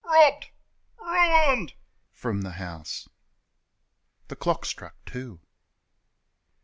[0.03, 0.49] "Robbed
[0.99, 1.73] ruined!"
[2.11, 3.07] from the house.
[4.29, 5.41] The clock struck two.